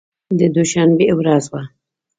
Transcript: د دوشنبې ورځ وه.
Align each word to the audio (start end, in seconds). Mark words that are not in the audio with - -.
د 0.39 0.41
دوشنبې 0.55 1.09
ورځ 1.19 1.43
وه. 1.51 1.61